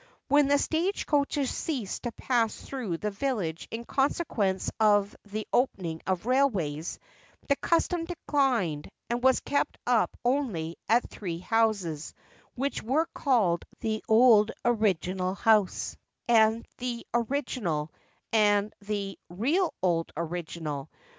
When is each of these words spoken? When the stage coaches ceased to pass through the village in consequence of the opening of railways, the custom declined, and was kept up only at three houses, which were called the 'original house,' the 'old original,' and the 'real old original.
When 0.29 0.47
the 0.47 0.57
stage 0.57 1.05
coaches 1.05 1.51
ceased 1.51 2.01
to 2.01 2.11
pass 2.13 2.59
through 2.59 2.97
the 2.97 3.11
village 3.11 3.67
in 3.69 3.85
consequence 3.85 4.71
of 4.79 5.15
the 5.25 5.45
opening 5.53 6.01
of 6.07 6.25
railways, 6.25 6.97
the 7.47 7.55
custom 7.57 8.05
declined, 8.05 8.89
and 9.11 9.21
was 9.23 9.41
kept 9.41 9.77
up 9.85 10.17
only 10.25 10.75
at 10.89 11.07
three 11.07 11.37
houses, 11.37 12.15
which 12.55 12.81
were 12.81 13.05
called 13.13 13.63
the 13.81 14.03
'original 14.09 15.35
house,' 15.35 15.95
the 16.27 16.75
'old 17.13 17.27
original,' 17.29 17.93
and 18.33 18.73
the 18.81 19.19
'real 19.29 19.71
old 19.83 20.11
original. 20.17 20.89